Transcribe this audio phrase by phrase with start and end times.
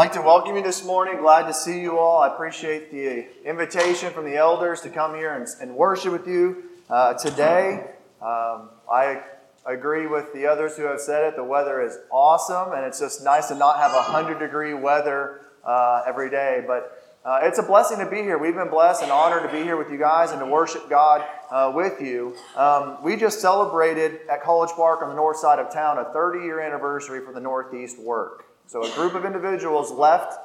[0.00, 1.18] like to welcome you this morning.
[1.18, 2.22] Glad to see you all.
[2.22, 6.70] I appreciate the invitation from the elders to come here and, and worship with you
[6.88, 7.90] uh, today.
[8.22, 9.20] Um, I
[9.66, 11.36] agree with the others who have said it.
[11.36, 16.00] The weather is awesome, and it's just nice to not have 100 degree weather uh,
[16.06, 16.64] every day.
[16.66, 18.38] But uh, it's a blessing to be here.
[18.38, 21.26] We've been blessed and honored to be here with you guys and to worship God
[21.50, 22.34] uh, with you.
[22.56, 26.38] Um, we just celebrated at College Park on the north side of town a 30
[26.42, 28.46] year anniversary for the Northeast work.
[28.70, 30.38] So a group of individuals left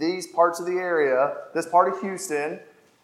[0.00, 2.58] these parts of the area, this part of Houston,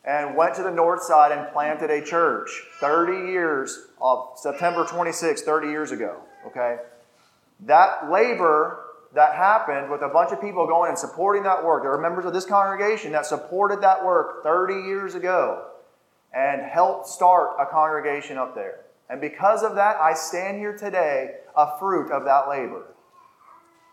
[0.05, 5.43] and went to the north side and planted a church 30 years of September 26,
[5.43, 6.17] 30 years ago.
[6.45, 6.79] Okay?
[7.61, 8.81] That labor
[9.15, 11.85] that happened with a bunch of people going and supporting that work.
[11.85, 15.69] There are members of this congregation that supported that work 30 years ago
[16.35, 18.81] and helped start a congregation up there.
[19.09, 22.87] And because of that, I stand here today a fruit of that labor.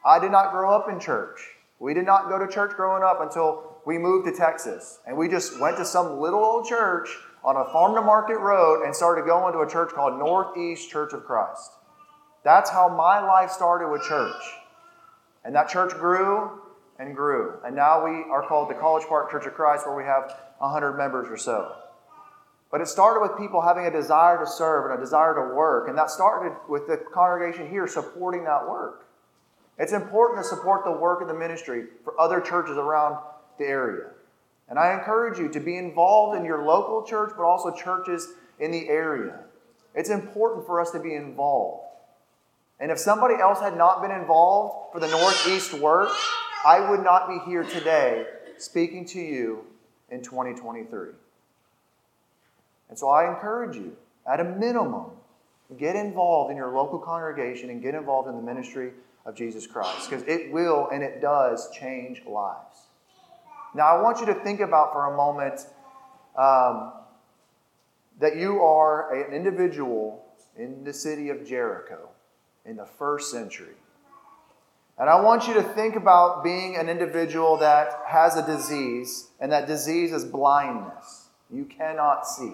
[0.04, 1.42] I did not grow up in church.
[1.80, 5.00] We did not go to church growing up until we moved to Texas.
[5.08, 7.10] And we just went to some little old church
[7.44, 11.14] on a farm to market road and started going to a church called Northeast Church
[11.14, 11.72] of Christ.
[12.44, 14.42] That's how my life started with church.
[15.44, 16.62] And that church grew
[17.00, 17.60] and grew.
[17.66, 20.94] And now we are called the College Park Church of Christ, where we have 100
[20.94, 21.76] members or so.
[22.72, 25.90] But it started with people having a desire to serve and a desire to work.
[25.90, 29.08] And that started with the congregation here supporting that work.
[29.82, 33.18] It's important to support the work of the ministry for other churches around
[33.58, 34.12] the area.
[34.70, 38.28] And I encourage you to be involved in your local church, but also churches
[38.60, 39.40] in the area.
[39.96, 41.84] It's important for us to be involved.
[42.80, 46.10] And if somebody else had not been involved for the Northeast work,
[46.64, 48.28] I would not be here today
[48.60, 49.66] speaking to you
[50.12, 51.10] in 2023.
[52.90, 53.98] And so I encourage you,
[54.32, 55.06] at a minimum,
[55.80, 58.92] get involved in your local congregation and get involved in the ministry
[59.26, 62.78] of Jesus Christ because it will and it does change lives.
[63.74, 65.66] Now, I want you to think about for a moment
[66.38, 66.94] um,
[68.20, 70.26] that you are an individual
[70.58, 72.10] in the city of Jericho
[72.66, 73.76] in the first century.
[74.98, 79.52] And I want you to think about being an individual that has a disease, and
[79.52, 81.30] that disease is blindness.
[81.50, 82.54] You cannot see.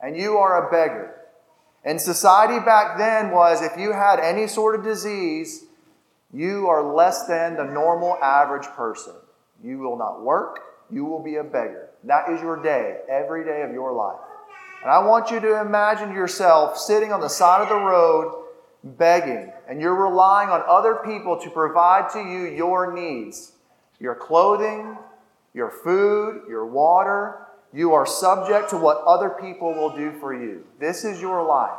[0.00, 1.21] And you are a beggar.
[1.84, 5.64] And society back then was if you had any sort of disease,
[6.32, 9.14] you are less than the normal average person.
[9.62, 10.60] You will not work,
[10.90, 11.90] you will be a beggar.
[12.04, 14.20] That is your day, every day of your life.
[14.82, 18.42] And I want you to imagine yourself sitting on the side of the road
[18.84, 23.52] begging, and you're relying on other people to provide to you your needs
[24.00, 24.98] your clothing,
[25.54, 27.46] your food, your water.
[27.72, 30.66] You are subject to what other people will do for you.
[30.78, 31.70] This is your life.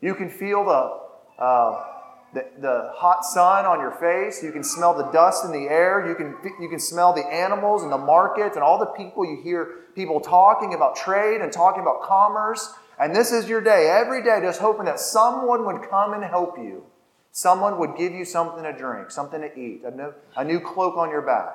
[0.00, 1.92] You can feel the uh,
[2.34, 4.42] the, the hot sun on your face.
[4.42, 6.06] You can smell the dust in the air.
[6.06, 9.24] You can, you can smell the animals and the markets and all the people.
[9.24, 12.72] You hear people talking about trade and talking about commerce.
[12.98, 16.56] And this is your day, every day, just hoping that someone would come and help
[16.56, 16.84] you.
[17.32, 20.96] Someone would give you something to drink, something to eat, a new, a new cloak
[20.96, 21.54] on your back.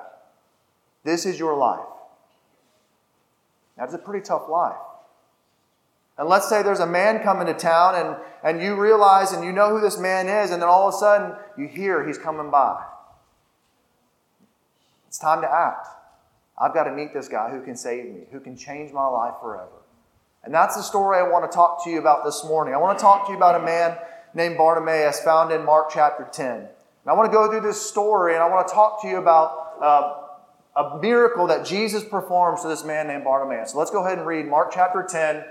[1.03, 1.85] This is your life.
[3.77, 4.75] That's a pretty tough life.
[6.17, 9.51] And let's say there's a man coming to town and, and you realize and you
[9.51, 12.49] know who this man is, and then all of a sudden you hear he's coming
[12.49, 12.83] by.
[15.07, 15.87] It's time to act.
[16.59, 19.35] I've got to meet this guy who can save me, who can change my life
[19.39, 19.69] forever.
[20.43, 22.73] And that's the story I want to talk to you about this morning.
[22.73, 23.97] I want to talk to you about a man
[24.33, 26.47] named Bartimaeus found in Mark chapter 10.
[26.55, 26.69] And
[27.05, 29.73] I want to go through this story and I want to talk to you about
[29.81, 30.26] uh,
[30.77, 33.71] a miracle that Jesus performs to this man named Bartimaeus.
[33.71, 35.43] So let's go ahead and read Mark chapter 10,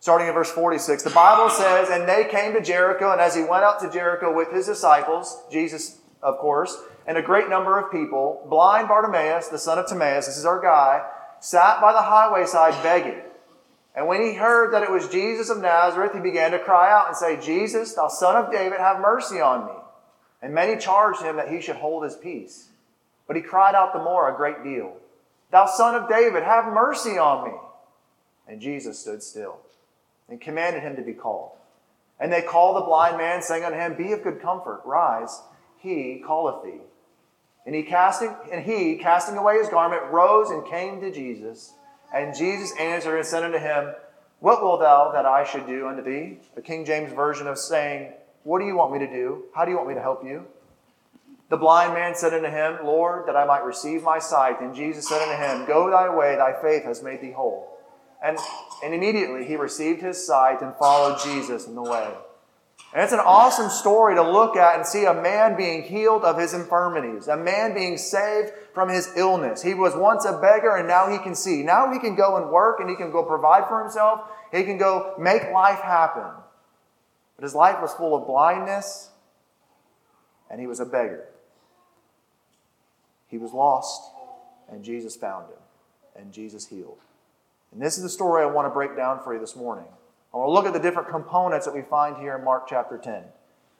[0.00, 1.02] starting in verse 46.
[1.02, 4.34] The Bible says, And they came to Jericho, and as he went out to Jericho
[4.34, 9.58] with his disciples, Jesus, of course, and a great number of people, blind Bartimaeus, the
[9.58, 11.06] son of Timaeus, this is our guy,
[11.40, 13.20] sat by the highway side begging.
[13.94, 17.08] And when he heard that it was Jesus of Nazareth, he began to cry out
[17.08, 19.72] and say, Jesus, thou son of David, have mercy on me.
[20.40, 22.69] And many charged him that he should hold his peace.
[23.30, 24.96] But he cried out the more a great deal,
[25.52, 27.56] Thou son of David, have mercy on me.
[28.48, 29.60] And Jesus stood still
[30.28, 31.52] and commanded him to be called.
[32.18, 35.42] And they called the blind man, saying unto him, Be of good comfort, rise,
[35.78, 36.80] he calleth thee.
[37.64, 41.72] And he casting and he, casting away his garment, rose and came to Jesus.
[42.12, 43.94] And Jesus answered and said unto him,
[44.40, 46.38] What wilt thou that I should do unto thee?
[46.56, 48.12] The King James Version of saying,
[48.42, 49.44] What do you want me to do?
[49.54, 50.46] How do you want me to help you?
[51.50, 54.60] The blind man said unto him, Lord, that I might receive my sight.
[54.60, 57.76] And Jesus said unto him, Go thy way, thy faith has made thee whole.
[58.24, 58.38] And,
[58.84, 62.08] and immediately he received his sight and followed Jesus in the way.
[62.92, 66.38] And it's an awesome story to look at and see a man being healed of
[66.38, 69.62] his infirmities, a man being saved from his illness.
[69.62, 71.62] He was once a beggar and now he can see.
[71.62, 74.20] Now he can go and work and he can go provide for himself.
[74.52, 76.30] He can go make life happen.
[77.36, 79.10] But his life was full of blindness
[80.48, 81.29] and he was a beggar.
[83.30, 84.02] He was lost
[84.70, 85.58] and Jesus found him
[86.16, 86.98] and Jesus healed.
[87.72, 89.86] And this is the story I want to break down for you this morning.
[90.34, 92.98] I want to look at the different components that we find here in Mark chapter
[92.98, 93.22] 10.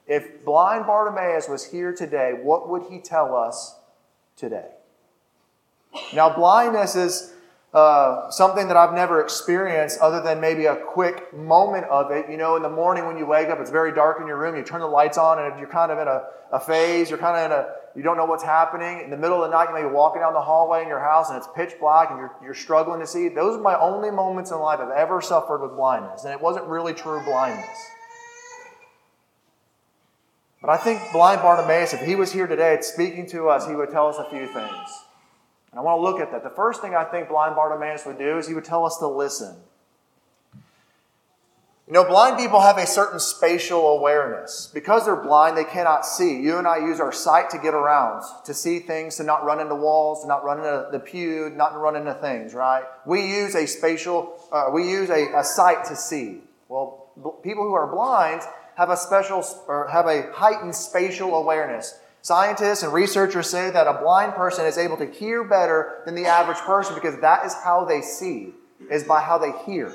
[0.06, 3.76] If blind Bartimaeus was here today, what would he tell us
[4.36, 4.68] today?
[6.14, 7.32] Now, blindness is
[7.72, 12.28] uh, something that I've never experienced other than maybe a quick moment of it.
[12.28, 14.56] You know, in the morning when you wake up, it's very dark in your room,
[14.56, 16.22] you turn the lights on, and you're kind of in a,
[16.52, 19.00] a phase, you're kind of in a, you don't know what's happening.
[19.02, 21.00] In the middle of the night, you may be walking down the hallway in your
[21.00, 23.28] house and it's pitch black and you're, you're struggling to see.
[23.28, 26.66] Those are my only moments in life I've ever suffered with blindness, and it wasn't
[26.66, 27.66] really true blindness.
[30.60, 33.90] But I think blind Bartimaeus, if he was here today speaking to us, he would
[33.90, 34.88] tell us a few things.
[35.70, 36.44] And I want to look at that.
[36.44, 39.08] The first thing I think blind Bartimaeus would do is he would tell us to
[39.08, 39.56] listen.
[41.90, 44.70] You know, blind people have a certain spatial awareness.
[44.72, 46.40] Because they're blind, they cannot see.
[46.40, 49.58] You and I use our sight to get around, to see things, to not run
[49.58, 52.84] into walls, to not run into the pew, not to run into things, right?
[53.06, 56.42] We use a spatial, uh, we use a, a sight to see.
[56.68, 58.42] Well, b- people who are blind
[58.76, 61.98] have a special, or have a heightened spatial awareness.
[62.22, 66.26] Scientists and researchers say that a blind person is able to hear better than the
[66.26, 68.50] average person because that is how they see,
[68.88, 69.92] is by how they hear.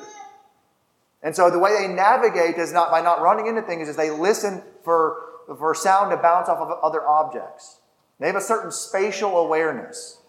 [1.25, 4.11] And so the way they navigate is not by not running into things, is they
[4.11, 7.79] listen for, for sound to bounce off of other objects.
[8.19, 10.21] They have a certain spatial awareness.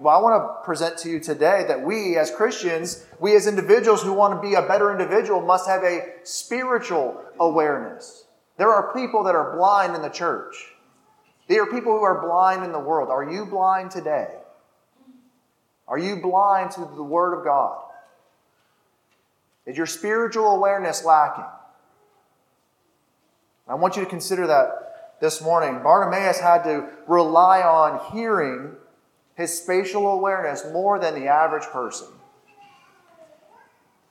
[0.00, 4.02] Well, I want to present to you today that we as Christians, we as individuals
[4.02, 8.24] who want to be a better individual, must have a spiritual awareness.
[8.58, 10.56] There are people that are blind in the church.
[11.48, 13.10] There are people who are blind in the world.
[13.10, 14.34] Are you blind today?
[15.86, 17.85] Are you blind to the Word of God?
[19.66, 21.44] Is your spiritual awareness lacking?
[23.68, 25.82] I want you to consider that this morning.
[25.82, 28.76] Bartimaeus had to rely on hearing
[29.34, 32.08] his spatial awareness more than the average person.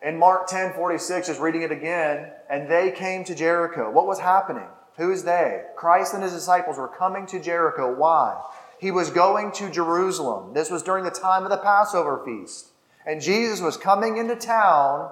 [0.02, 3.90] In Mark 10 46, just reading it again, and they came to Jericho.
[3.90, 4.68] What was happening?
[4.98, 5.64] Who is they?
[5.76, 7.94] Christ and his disciples were coming to Jericho.
[7.94, 8.40] Why?
[8.80, 10.54] He was going to Jerusalem.
[10.54, 12.68] This was during the time of the Passover feast.
[13.06, 15.12] And Jesus was coming into town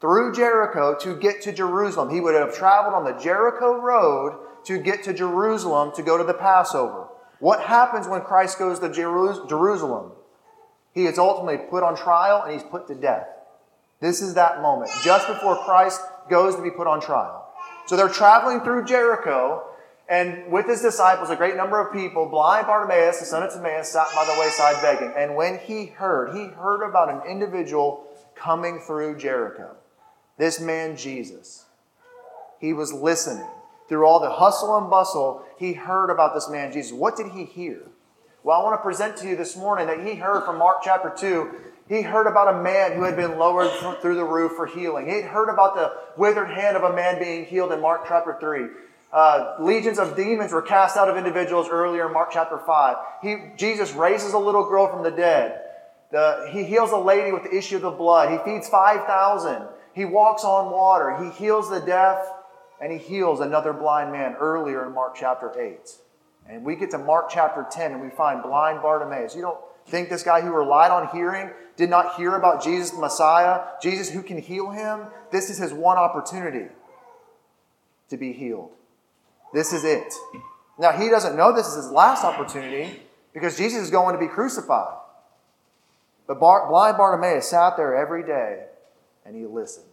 [0.00, 2.10] through Jericho to get to Jerusalem.
[2.10, 6.24] He would have traveled on the Jericho road to get to Jerusalem to go to
[6.24, 7.08] the Passover.
[7.38, 10.12] What happens when Christ goes to Jerusalem?
[10.92, 13.26] He is ultimately put on trial and he's put to death.
[14.00, 17.48] This is that moment, just before Christ goes to be put on trial.
[17.86, 19.62] So they're traveling through Jericho,
[20.08, 23.88] and with his disciples, a great number of people, blind Bartimaeus, the son of Timaeus,
[23.88, 25.12] sat by the wayside begging.
[25.16, 29.76] And when he heard, he heard about an individual coming through Jericho.
[30.36, 31.66] This man, Jesus.
[32.60, 33.46] He was listening.
[33.88, 36.92] Through all the hustle and bustle, he heard about this man, Jesus.
[36.92, 37.82] What did he hear?
[38.42, 41.12] Well, I want to present to you this morning that he heard from Mark chapter
[41.16, 43.70] 2 he heard about a man who had been lowered
[44.00, 45.06] through the roof for healing.
[45.06, 48.66] He heard about the withered hand of a man being healed in Mark chapter 3.
[49.12, 52.96] Uh, legions of demons were cast out of individuals earlier in Mark chapter 5.
[53.22, 55.60] He, Jesus raises a little girl from the dead.
[56.10, 58.30] The, he heals a lady with the issue of the blood.
[58.30, 59.68] He feeds 5,000.
[59.94, 61.16] He walks on water.
[61.22, 62.18] He heals the deaf.
[62.80, 65.78] And he heals another blind man earlier in Mark chapter 8.
[66.48, 69.34] And we get to Mark chapter 10 and we find blind Bartimaeus.
[69.34, 72.98] You don't think this guy who relied on hearing did not hear about Jesus the
[72.98, 76.66] Messiah, Jesus who can heal him, this is his one opportunity
[78.10, 78.70] to be healed.
[79.52, 80.12] This is it.
[80.78, 83.00] Now, he doesn't know this is his last opportunity
[83.32, 84.98] because Jesus is going to be crucified.
[86.26, 88.64] But Bar- blind Bartimaeus sat there every day
[89.24, 89.86] and he listened.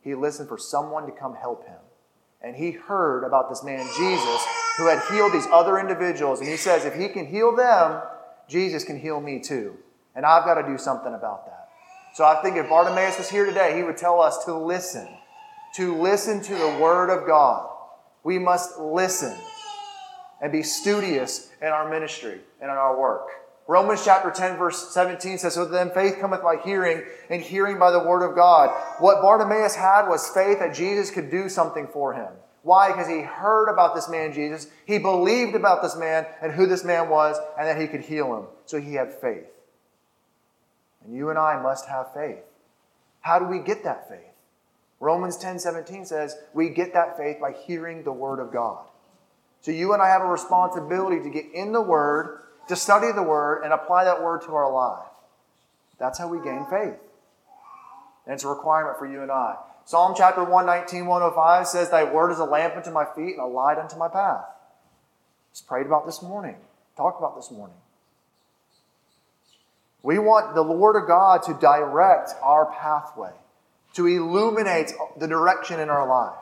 [0.00, 1.78] He listened for someone to come help him.
[2.40, 4.46] And he heard about this man, Jesus,
[4.76, 6.40] who had healed these other individuals.
[6.40, 8.02] And he says, if he can heal them,
[8.48, 9.76] Jesus can heal me too.
[10.14, 11.68] And I've got to do something about that.
[12.14, 15.08] So I think if Bartimaeus was here today, he would tell us to listen,
[15.74, 17.68] to listen to the Word of God.
[18.22, 19.36] We must listen
[20.40, 23.28] and be studious in our ministry and in our work.
[23.68, 27.90] Romans chapter 10, verse 17 says, So then faith cometh by hearing, and hearing by
[27.90, 28.70] the word of God.
[29.00, 32.28] What Bartimaeus had was faith that Jesus could do something for him.
[32.62, 32.92] Why?
[32.92, 34.68] Because he heard about this man, Jesus.
[34.86, 38.36] He believed about this man and who this man was, and that he could heal
[38.36, 38.46] him.
[38.66, 39.46] So he had faith.
[41.04, 42.42] And you and I must have faith.
[43.20, 44.20] How do we get that faith?
[45.00, 48.86] Romans 10 17 says, We get that faith by hearing the Word of God.
[49.60, 53.22] So you and I have a responsibility to get in the Word, to study the
[53.22, 55.06] Word, and apply that Word to our life.
[55.98, 56.98] That's how we gain faith.
[58.26, 59.56] And it's a requirement for you and I.
[59.84, 63.46] Psalm chapter 119, 105 says, Thy word is a lamp unto my feet and a
[63.46, 64.44] light unto my path.
[65.52, 66.56] Just prayed about this morning.
[66.96, 67.76] Talked about this morning.
[70.02, 73.30] We want the Lord of God to direct our pathway,
[73.94, 76.38] to illuminate the direction in our life.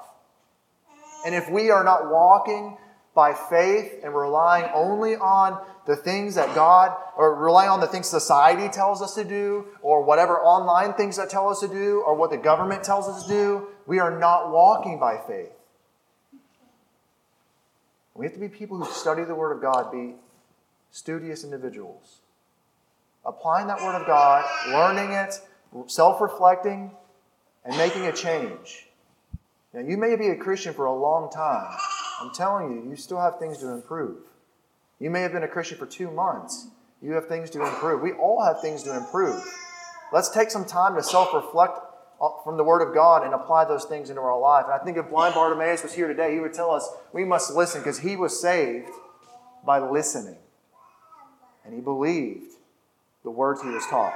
[1.26, 2.78] And if we are not walking
[3.14, 8.09] by faith and relying only on the things that God, or relying on the things
[8.09, 12.14] society tells us to do, or whatever online things that tell us to do, or
[12.14, 15.52] what the government tells us to do, we are not walking by faith.
[18.14, 20.14] We have to be people who study the Word of God, be
[20.90, 22.18] studious individuals.
[23.25, 25.40] Applying that Word of God, learning it,
[25.87, 26.90] self reflecting,
[27.64, 28.87] and making a change.
[29.73, 31.76] Now, you may be a Christian for a long time.
[32.21, 34.18] I'm telling you, you still have things to improve.
[35.00, 36.68] You may have been a Christian for two months.
[37.02, 38.00] You have things to improve.
[38.00, 39.42] We all have things to improve.
[40.12, 41.78] Let's take some time to self reflect
[42.21, 44.64] uh, from the Word of God and apply those things into our life.
[44.66, 47.52] And I think if blind Bartimaeus was here today, he would tell us we must
[47.54, 48.88] listen because he was saved
[49.66, 50.38] by listening.
[51.64, 52.52] And he believed
[53.23, 54.14] the words he was taught.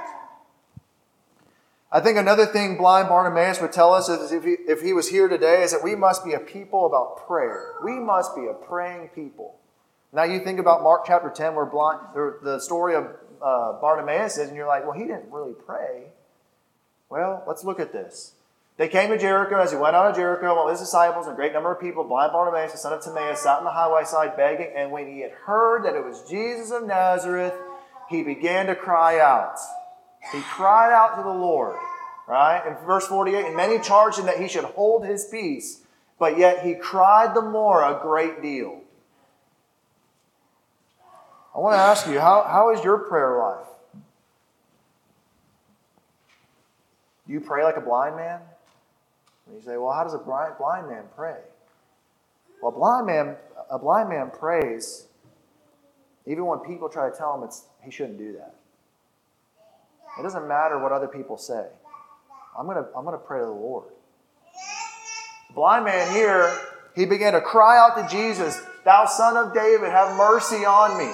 [1.91, 5.09] I think another thing blind Bartimaeus would tell us is if he, if he was
[5.09, 7.73] here today is that we must be a people about prayer.
[7.83, 9.55] We must be a praying people.
[10.13, 13.05] Now you think about Mark chapter 10 where blind, the, story of
[13.41, 16.03] uh, Bartimaeus is, and you're like, well, he didn't really pray.
[17.09, 18.33] Well, let's look at this.
[18.77, 19.59] They came to Jericho.
[19.59, 22.03] As he went out of Jericho, all his disciples and a great number of people,
[22.03, 24.71] blind Bartimaeus, the son of Timaeus, sat on the highway side begging.
[24.75, 27.55] And when he had heard that it was Jesus of Nazareth,
[28.09, 29.57] he began to cry out.
[30.31, 31.77] He cried out to the Lord,
[32.27, 32.65] right?
[32.67, 35.81] In verse 48, and many charged him that he should hold his peace,
[36.19, 38.81] but yet he cried the more a great deal.
[41.55, 43.67] I want to ask you, how, how is your prayer life?
[47.25, 48.39] Do you pray like a blind man?
[49.47, 51.37] And you say, well, how does a blind, blind man pray?
[52.61, 53.35] Well, a blind man,
[53.69, 55.07] a blind man prays
[56.29, 58.53] even when people try to tell him it's, he shouldn't do that.
[60.19, 61.65] It doesn't matter what other people say.
[62.57, 63.85] I'm going to I'm going to pray to the Lord.
[65.55, 66.55] Blind man here,
[66.95, 71.11] he began to cry out to Jesus, Thou son of David, have mercy on me.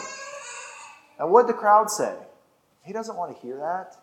[1.19, 2.15] And what did the crowd say?
[2.83, 3.95] He doesn't want to hear that.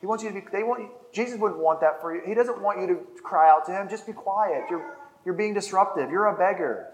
[0.00, 2.22] He wants you to be, they want Jesus wouldn't want that for you.
[2.26, 3.88] He doesn't want you to cry out to him.
[3.88, 4.64] Just be quiet.
[4.70, 6.10] You're, you're being disruptive.
[6.10, 6.86] You're a beggar.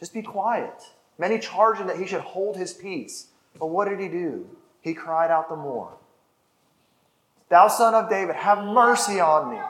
[0.00, 0.74] Just be quiet.
[1.18, 3.28] Many charged him that he should hold his peace.
[3.58, 4.48] But what did he do?
[4.80, 5.99] He cried out the more.
[7.50, 9.60] Thou son of David, have mercy on me.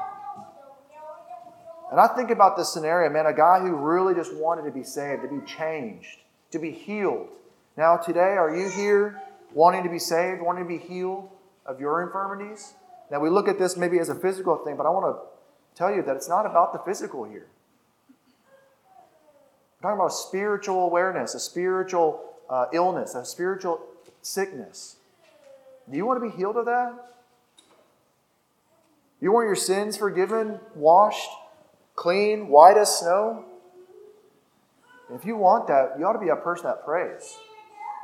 [1.90, 4.84] And I think about this scenario, man, a guy who really just wanted to be
[4.84, 6.18] saved, to be changed,
[6.52, 7.28] to be healed.
[7.76, 9.20] Now, today, are you here
[9.54, 11.30] wanting to be saved, wanting to be healed
[11.64, 12.75] of your infirmities?
[13.10, 15.22] Now, we look at this maybe as a physical thing, but I want to
[15.75, 17.46] tell you that it's not about the physical here.
[19.78, 23.80] I'm talking about a spiritual awareness, a spiritual uh, illness, a spiritual
[24.20, 24.96] sickness.
[25.90, 26.92] Do you want to be healed of that?
[29.20, 31.28] You want your sins forgiven, washed,
[31.94, 33.44] clean, white as snow?
[35.12, 37.36] If you want that, you ought to be a person that prays.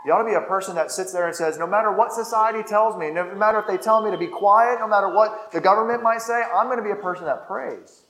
[0.05, 2.63] You ought to be a person that sits there and says, no matter what society
[2.63, 5.61] tells me, no matter if they tell me to be quiet, no matter what the
[5.61, 8.03] government might say, I'm going to be a person that prays.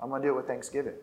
[0.00, 0.94] I'm going to do it with thanksgiving.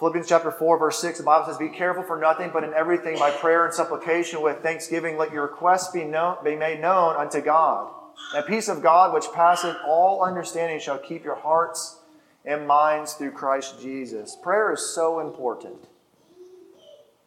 [0.00, 3.18] Philippians chapter 4, verse 6, the Bible says, Be careful for nothing, but in everything
[3.18, 7.42] by prayer and supplication with thanksgiving, let your requests be, known, be made known unto
[7.42, 7.92] God.
[8.34, 11.98] And peace of God, which passeth all understanding, shall keep your hearts
[12.46, 14.38] and minds through Christ Jesus.
[14.42, 15.86] Prayer is so important.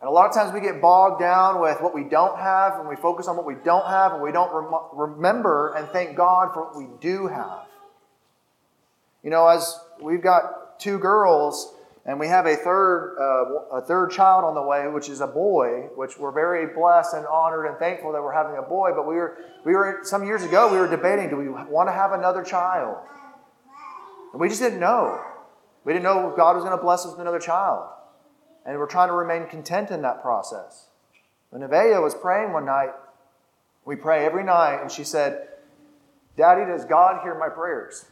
[0.01, 2.89] And a lot of times we get bogged down with what we don't have, and
[2.89, 6.51] we focus on what we don't have, and we don't rem- remember and thank God
[6.55, 7.67] for what we do have.
[9.21, 11.75] You know, as we've got two girls,
[12.05, 15.27] and we have a third, uh, a third child on the way, which is a
[15.27, 18.91] boy, which we're very blessed and honored and thankful that we're having a boy.
[18.93, 21.93] But we were, we were some years ago, we were debating, do we want to
[21.93, 22.98] have another child?
[24.33, 25.22] And we just didn't know.
[25.86, 27.88] We didn't know if God was going to bless us with another child.
[28.65, 30.88] And we're trying to remain content in that process.
[31.51, 32.91] When Nevaeh was praying one night,
[33.86, 35.48] we pray every night, and she said,
[36.36, 38.05] Daddy, does God hear my prayers?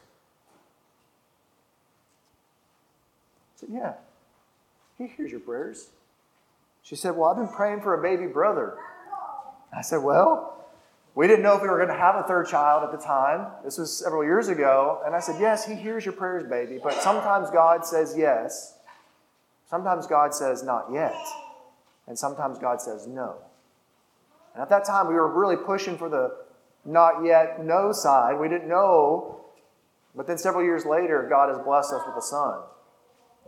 [3.61, 3.93] Said, Yeah,
[4.97, 5.89] he hears your prayers.
[6.83, 8.77] She said, Well, I've been praying for a baby brother.
[9.75, 10.47] I said, Well,
[11.13, 13.47] We didn't know if we were going to have a third child at the time.
[13.63, 15.01] This was several years ago.
[15.05, 16.79] And I said, Yes, He hears your prayers, baby.
[16.81, 18.75] But sometimes God says yes.
[19.69, 21.15] Sometimes God says not yet.
[22.07, 23.35] And sometimes God says no.
[24.53, 26.35] And at that time, we were really pushing for the
[26.83, 28.39] not yet, no side.
[28.39, 29.45] We didn't know.
[30.15, 32.59] But then several years later, God has blessed us with a son.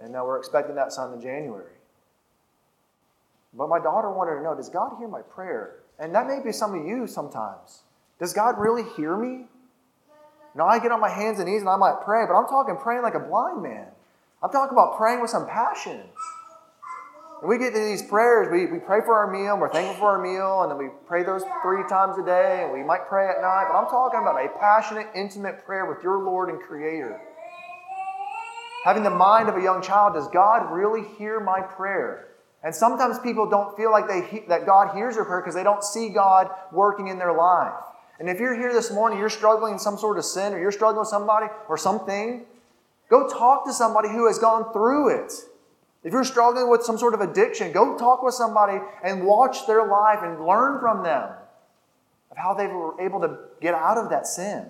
[0.01, 1.71] And now we're expecting that son in January.
[3.53, 5.79] But my daughter wanted to know does God hear my prayer?
[5.99, 7.83] And that may be some of you sometimes.
[8.19, 9.45] Does God really hear me?
[10.55, 12.77] Now I get on my hands and knees and I might pray, but I'm talking
[12.77, 13.87] praying like a blind man.
[14.41, 16.01] I'm talking about praying with some passion.
[17.41, 20.11] And we get to these prayers, we, we pray for our meal, we're thankful for
[20.11, 23.27] our meal, and then we pray those three times a day, and we might pray
[23.27, 27.19] at night, but I'm talking about a passionate, intimate prayer with your Lord and Creator.
[28.83, 32.27] Having the mind of a young child, does God really hear my prayer?
[32.63, 35.83] And sometimes people don't feel like they that God hears their prayer because they don't
[35.83, 37.73] see God working in their life.
[38.19, 40.71] And if you're here this morning, you're struggling in some sort of sin, or you're
[40.71, 42.45] struggling with somebody or something,
[43.09, 45.31] go talk to somebody who has gone through it.
[46.03, 49.87] If you're struggling with some sort of addiction, go talk with somebody and watch their
[49.87, 51.29] life and learn from them
[52.31, 54.67] of how they were able to get out of that sin.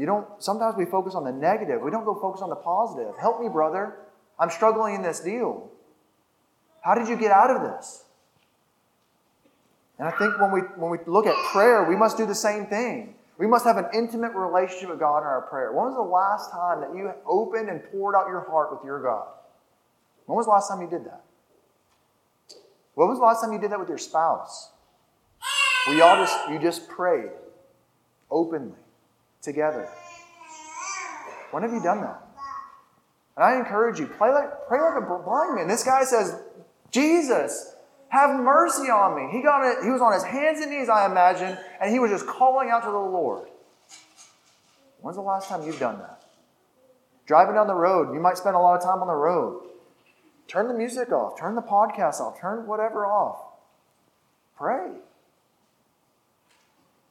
[0.00, 1.82] You don't sometimes we focus on the negative.
[1.82, 3.18] We don't go focus on the positive.
[3.20, 3.98] Help me, brother.
[4.38, 5.70] I'm struggling in this deal.
[6.80, 8.04] How did you get out of this?
[9.98, 12.64] And I think when we when we look at prayer, we must do the same
[12.64, 13.14] thing.
[13.36, 15.70] We must have an intimate relationship with God in our prayer.
[15.70, 19.02] When was the last time that you opened and poured out your heart with your
[19.02, 19.26] God?
[20.24, 21.24] When was the last time you did that?
[22.94, 24.70] When was the last time you did that with your spouse?
[25.88, 27.32] We all just you just prayed
[28.30, 28.79] openly
[29.42, 29.88] together.
[31.50, 32.22] When have you done that?
[33.36, 35.68] And I encourage you, pray like, pray like a blind man.
[35.68, 36.34] This guy says,
[36.90, 37.74] Jesus,
[38.08, 39.32] have mercy on me.
[39.32, 42.10] He, got it, he was on his hands and knees, I imagine, and he was
[42.10, 43.48] just calling out to the Lord.
[45.00, 46.22] When's the last time you've done that?
[47.26, 49.62] Driving down the road, you might spend a lot of time on the road.
[50.48, 53.38] Turn the music off, turn the podcast off, turn whatever off.
[54.56, 54.90] Pray.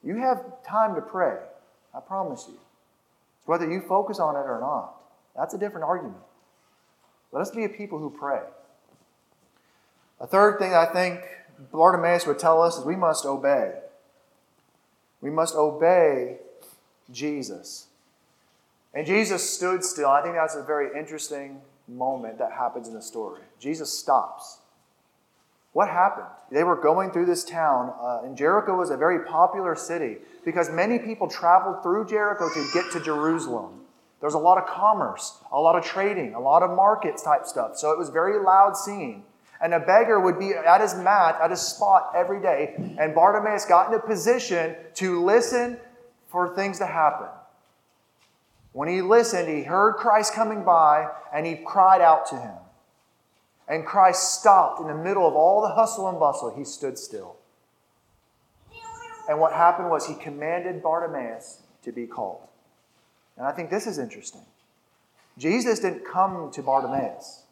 [0.04, 1.38] You have time to pray,
[1.94, 2.58] I promise you.
[3.46, 4.94] Whether you focus on it or not,
[5.36, 6.22] that's a different argument.
[7.32, 8.42] Let us be a people who pray.
[10.20, 11.20] A third thing I think
[11.72, 13.72] Bartimaeus would tell us is we must obey.
[15.20, 16.38] We must obey
[17.10, 17.86] Jesus.
[18.94, 20.08] And Jesus stood still.
[20.08, 23.42] I think that's a very interesting moment that happens in the story.
[23.58, 24.59] Jesus stops.
[25.72, 26.26] What happened?
[26.50, 30.68] They were going through this town, uh, and Jericho was a very popular city because
[30.68, 33.80] many people traveled through Jericho to get to Jerusalem.
[34.20, 37.46] There was a lot of commerce, a lot of trading, a lot of markets type
[37.46, 37.76] stuff.
[37.76, 39.22] So it was very loud scene.
[39.62, 42.74] And a beggar would be at his mat, at his spot every day.
[42.98, 45.78] And Bartimaeus got in a position to listen
[46.28, 47.28] for things to happen.
[48.72, 52.54] When he listened, he heard Christ coming by and he cried out to him.
[53.70, 56.52] And Christ stopped in the middle of all the hustle and bustle.
[56.54, 57.36] He stood still.
[59.28, 62.40] And what happened was he commanded Bartimaeus to be called.
[63.36, 64.40] And I think this is interesting.
[65.38, 67.44] Jesus didn't come to Bartimaeus.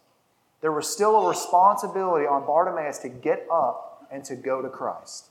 [0.60, 5.26] There was still a responsibility on Bartimaeus to get up and to go to Christ.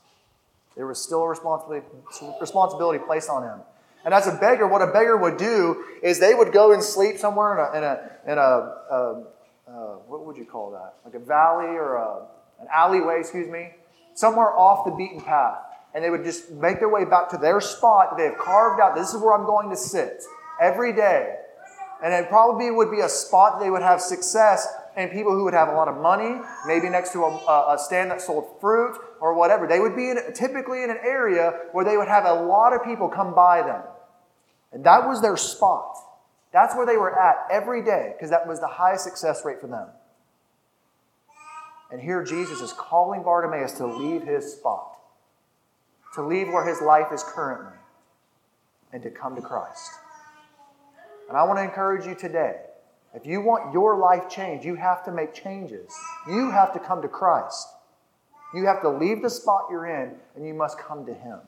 [0.74, 3.60] There was still a responsibility, placed on him.
[4.06, 7.18] And as a beggar, what a beggar would do is they would go and sleep
[7.18, 9.24] somewhere in a, in a, in a, a,
[9.68, 10.94] a what would you call that?
[11.04, 12.26] Like a valley or a,
[12.60, 13.70] an alleyway, excuse me,
[14.14, 15.58] somewhere off the beaten path.
[15.94, 18.80] And they would just make their way back to their spot that they have carved
[18.80, 18.94] out.
[18.94, 20.22] This is where I'm going to sit
[20.60, 21.36] every day.
[22.02, 25.44] And it probably would be a spot that they would have success and people who
[25.44, 28.98] would have a lot of money, maybe next to a, a stand that sold fruit
[29.20, 29.66] or whatever.
[29.66, 32.84] They would be in, typically in an area where they would have a lot of
[32.84, 33.82] people come by them.
[34.72, 35.96] And that was their spot.
[36.52, 39.66] That's where they were at every day because that was the highest success rate for
[39.66, 39.88] them.
[41.90, 44.98] And here Jesus is calling Bartimaeus to leave his spot,
[46.14, 47.76] to leave where his life is currently,
[48.92, 49.90] and to come to Christ.
[51.28, 52.56] And I want to encourage you today
[53.14, 55.92] if you want your life changed, you have to make changes.
[56.28, 57.68] You have to come to Christ.
[58.54, 61.40] You have to leave the spot you're in and you must come to Him.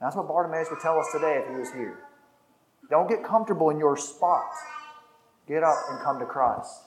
[0.00, 1.98] That's what Bartimaeus would tell us today if he was here.
[2.90, 4.50] Don't get comfortable in your spot.
[5.48, 6.82] Get up and come to Christ.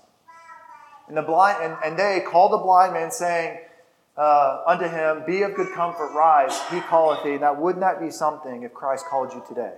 [1.07, 3.59] And the blind and, and they called the blind man, saying
[4.17, 7.37] uh, unto him, Be of good comfort, rise, he calleth thee.
[7.37, 9.73] Now wouldn't that be something if Christ called you today?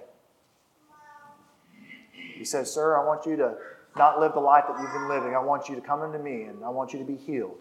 [2.36, 3.56] He says, Sir, I want you to
[3.96, 5.36] not live the life that you've been living.
[5.36, 7.58] I want you to come into me and I want you to be healed.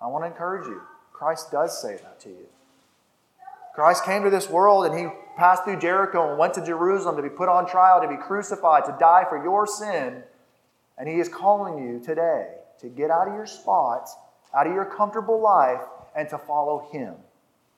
[0.00, 0.80] I want to encourage you.
[1.12, 2.46] Christ does say that to you.
[3.78, 7.22] Christ came to this world and he passed through Jericho and went to Jerusalem to
[7.22, 10.24] be put on trial, to be crucified, to die for your sin.
[10.98, 14.08] And he is calling you today to get out of your spot,
[14.52, 15.82] out of your comfortable life,
[16.16, 17.14] and to follow him.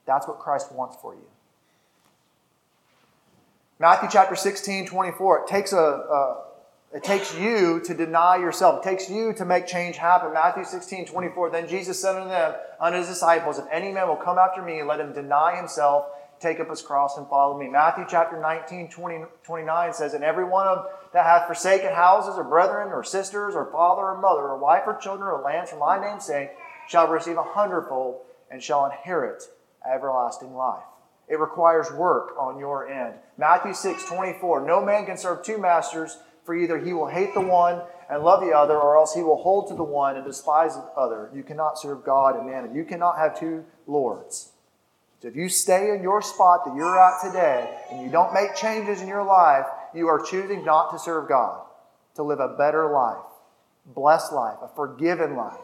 [0.07, 1.27] That's what Christ wants for you.
[3.77, 5.41] Matthew chapter 16, 24.
[5.41, 6.45] It takes a, a
[6.93, 8.85] it takes you to deny yourself.
[8.85, 10.33] It takes you to make change happen.
[10.33, 11.49] Matthew 16, 24.
[11.49, 14.83] Then Jesus said unto them, unto his disciples, If any man will come after me,
[14.83, 16.07] let him deny himself,
[16.41, 17.69] take up his cross, and follow me.
[17.69, 22.43] Matthew chapter 19, 20, 29 says, And every one of that hath forsaken houses, or
[22.43, 25.97] brethren, or sisters, or father, or mother, or wife, or children, or lands for my
[25.99, 26.49] name's sake,
[26.89, 29.43] shall receive a hundredfold, and shall inherit
[29.89, 30.83] everlasting life.
[31.29, 33.13] It requires work on your end.
[33.37, 34.67] Matthew 6, 24.
[34.67, 36.17] No man can serve two masters
[36.51, 39.41] for either he will hate the one and love the other, or else he will
[39.41, 41.31] hold to the one and despise the other.
[41.33, 42.75] You cannot serve God and mammon.
[42.75, 44.51] You cannot have two lords.
[45.21, 48.53] So if you stay in your spot that you're at today and you don't make
[48.53, 51.61] changes in your life, you are choosing not to serve God,
[52.15, 53.23] to live a better life,
[53.85, 55.55] blessed life, a forgiven life.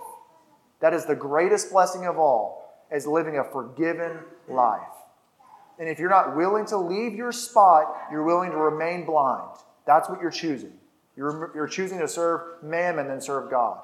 [0.80, 4.80] That is the greatest blessing of all, is living a forgiven life.
[5.80, 9.52] And if you're not willing to leave your spot, you're willing to remain blind.
[9.88, 10.74] That's what you're choosing.
[11.16, 13.82] You're, you're choosing to serve mammon than serve God.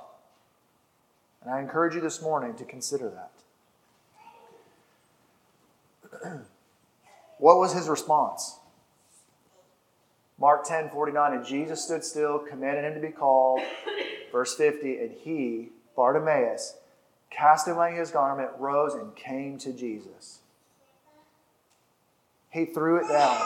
[1.41, 3.31] And I encourage you this morning to consider that.
[7.39, 8.57] what was his response?
[10.37, 13.61] Mark 10 49, and Jesus stood still, commanded him to be called.
[14.31, 16.75] Verse 50, and he, Bartimaeus,
[17.29, 20.39] casting away his garment, rose and came to Jesus.
[22.49, 23.41] He threw it down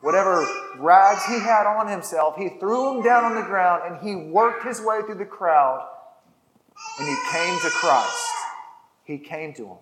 [0.00, 0.46] whatever
[0.78, 4.64] rags he had on himself, he threw them down on the ground and he worked
[4.66, 5.86] his way through the crowd
[6.98, 8.26] and he came to Christ.
[9.04, 9.78] He came to him.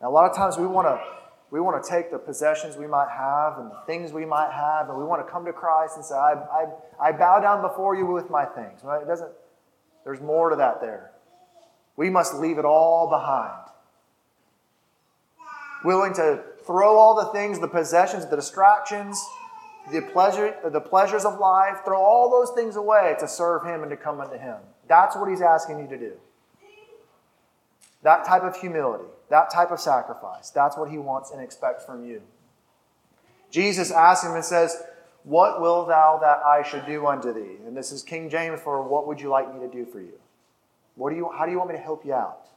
[0.00, 1.00] Now, a lot of times we want to
[1.50, 4.90] we want to take the possessions we might have and the things we might have,
[4.90, 6.66] and we want to come to Christ and say, I, I,
[7.00, 8.80] I bow down before you with my things.
[8.84, 9.00] Right?
[9.00, 9.30] It doesn't,
[10.04, 11.12] there's more to that there.
[11.96, 13.64] We must leave it all behind.
[15.84, 19.18] Willing to Throw all the things, the possessions, the distractions,
[19.90, 23.90] the pleasure, the pleasures of life, throw all those things away to serve Him and
[23.90, 24.58] to come unto Him.
[24.86, 26.12] That's what He's asking you to do.
[28.02, 32.04] That type of humility, that type of sacrifice, that's what He wants and expects from
[32.04, 32.20] you.
[33.50, 34.82] Jesus asks him and says,
[35.24, 37.56] What will thou that I should do unto thee?
[37.66, 40.20] And this is King James for what would you like me to do for you?
[40.96, 42.48] What do you, how do you want me to help you out?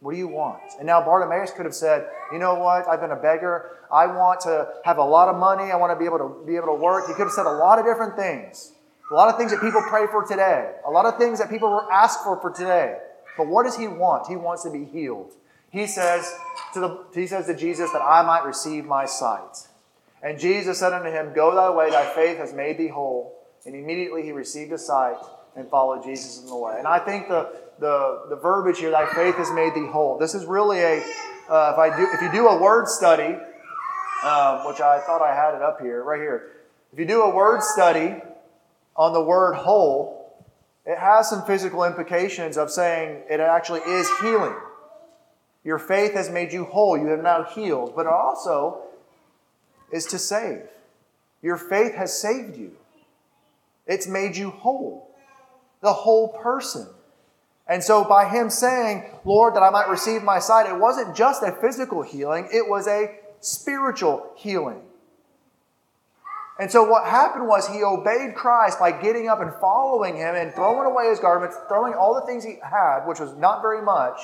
[0.00, 0.60] What do you want?
[0.78, 2.88] And now Bartimaeus could have said, You know what?
[2.88, 3.78] I've been a beggar.
[3.92, 5.72] I want to have a lot of money.
[5.72, 7.08] I want to be able to be able to work.
[7.08, 8.72] He could have said a lot of different things.
[9.10, 10.72] A lot of things that people pray for today.
[10.86, 12.98] A lot of things that people ask for for today.
[13.36, 14.26] But what does he want?
[14.26, 15.32] He wants to be healed.
[15.70, 16.32] He says
[16.74, 19.68] to the, he says to Jesus that I might receive my sight.
[20.22, 23.38] And Jesus said unto him, Go thy way, thy faith has made thee whole.
[23.64, 25.16] And immediately he received his sight
[25.56, 26.74] and followed Jesus in the way.
[26.78, 30.18] And I think the the, the verbiage here, thy faith has made thee whole.
[30.18, 31.02] This is really a,
[31.48, 33.36] uh, if, I do, if you do a word study,
[34.24, 36.52] um, which I thought I had it up here, right here.
[36.92, 38.16] If you do a word study
[38.96, 40.18] on the word whole,
[40.84, 44.56] it has some physical implications of saying it actually is healing.
[45.62, 46.96] Your faith has made you whole.
[46.96, 47.92] You have now healed.
[47.94, 48.80] But it also
[49.92, 50.62] is to save.
[51.42, 52.72] Your faith has saved you,
[53.86, 55.14] it's made you whole.
[55.80, 56.88] The whole person.
[57.68, 61.42] And so, by him saying, Lord, that I might receive my sight, it wasn't just
[61.42, 64.82] a physical healing, it was a spiritual healing.
[66.58, 70.52] And so, what happened was he obeyed Christ by getting up and following him and
[70.54, 74.18] throwing away his garments, throwing all the things he had, which was not very much,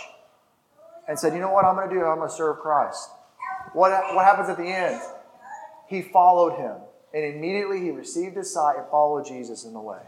[1.07, 2.05] and said, You know what I'm going to do?
[2.05, 3.11] I'm going to serve Christ.
[3.73, 5.01] What, what happens at the end?
[5.87, 6.77] He followed him,
[7.13, 10.01] and immediately he received his sight and followed Jesus in the way.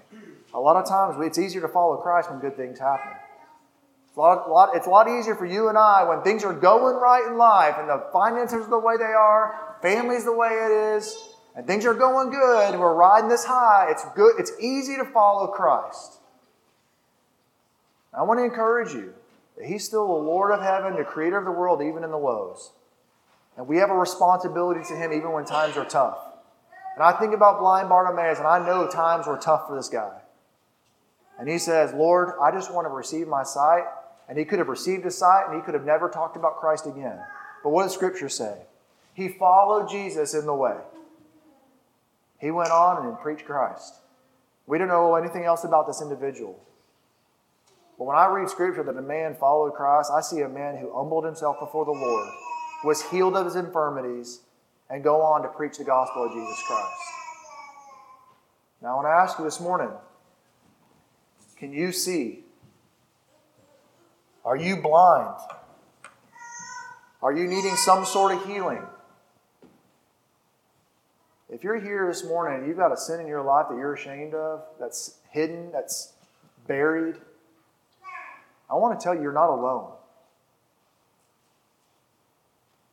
[0.54, 3.12] A lot of times, it's easier to follow Christ when good things happen.
[4.16, 6.54] It's a, lot, lot, it's a lot easier for you and I when things are
[6.54, 10.48] going right in life and the finances are the way they are, family's the way
[10.48, 11.14] it is,
[11.54, 13.88] and things are going good and we're riding this high.
[13.90, 14.36] It's good.
[14.38, 16.14] It's easy to follow Christ.
[18.14, 19.12] I want to encourage you
[19.58, 22.16] that He's still the Lord of heaven, the creator of the world, even in the
[22.16, 22.72] lows.
[23.58, 26.16] And we have a responsibility to Him even when times are tough.
[26.94, 30.20] And I think about blind Bartimaeus, and I know times were tough for this guy.
[31.38, 33.84] And he says, Lord, I just want to receive my sight.
[34.28, 36.86] And he could have received his sight and he could have never talked about Christ
[36.86, 37.18] again.
[37.62, 38.56] But what does Scripture say?
[39.14, 40.76] He followed Jesus in the way.
[42.38, 43.94] He went on and preached Christ.
[44.66, 46.60] We don't know anything else about this individual.
[47.98, 50.92] But when I read Scripture that a man followed Christ, I see a man who
[50.94, 52.28] humbled himself before the Lord
[52.84, 54.40] was healed of his infirmities,
[54.88, 57.00] and go on to preach the gospel of Jesus Christ.
[58.80, 59.90] Now, I want to ask you this morning
[61.56, 62.44] can you see?
[64.46, 65.34] Are you blind?
[67.20, 68.82] Are you needing some sort of healing?
[71.50, 73.94] If you're here this morning and you've got a sin in your life that you're
[73.94, 76.12] ashamed of, that's hidden, that's
[76.68, 77.16] buried,
[78.70, 79.90] I want to tell you you're not alone.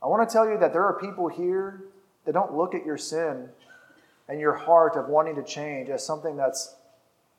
[0.02, 1.84] I want to tell you that there are people here
[2.26, 3.50] that don't look at your sin
[4.28, 6.76] and your heart of wanting to change as something that's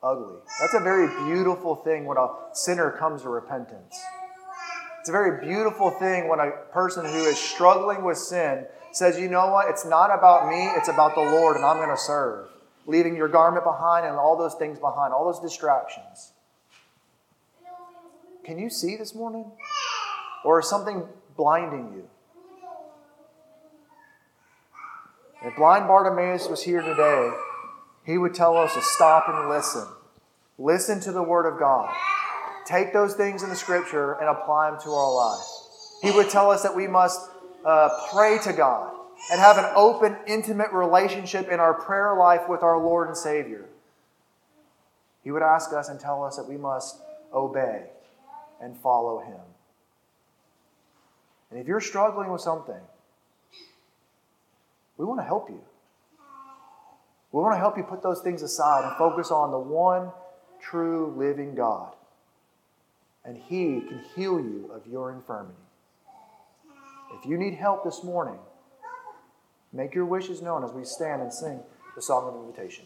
[0.03, 0.39] ugly.
[0.59, 3.95] That's a very beautiful thing when a sinner comes to repentance.
[4.99, 9.29] It's a very beautiful thing when a person who is struggling with sin says, you
[9.29, 9.69] know what?
[9.69, 12.47] It's not about me, it's about the Lord, and I'm going to serve.
[12.87, 16.31] Leaving your garment behind and all those things behind, all those distractions.
[18.43, 19.51] Can you see this morning?
[20.43, 21.03] Or is something
[21.35, 22.07] blinding you?
[25.43, 27.31] If blind Bartimaeus was here today,
[28.05, 29.87] he would tell us to stop and listen.
[30.57, 31.93] Listen to the Word of God.
[32.65, 35.45] Take those things in the Scripture and apply them to our life.
[36.01, 37.19] He would tell us that we must
[37.65, 38.93] uh, pray to God
[39.31, 43.65] and have an open, intimate relationship in our prayer life with our Lord and Savior.
[45.23, 46.99] He would ask us and tell us that we must
[47.33, 47.83] obey
[48.61, 49.39] and follow Him.
[51.49, 52.81] And if you're struggling with something,
[54.97, 55.61] we want to help you.
[57.35, 60.09] We want to help you put those things aside and focus on the one
[60.61, 61.93] true living God.
[63.25, 65.59] And He can heal you of your infirmity.
[67.19, 68.39] If you need help this morning,
[69.73, 71.59] make your wishes known as we stand and sing
[71.97, 72.85] the song of invitation.